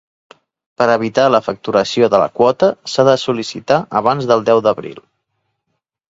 Per 0.81 0.85
evitar 0.91 1.25
la 1.33 1.41
facturació 1.47 2.07
de 2.13 2.21
la 2.23 2.29
quota 2.39 2.69
s'ha 2.93 3.05
de 3.09 3.13
sol·licitar 3.25 3.77
abans 4.01 4.29
del 4.33 4.41
deu 4.49 4.63
d'abril. 4.69 4.97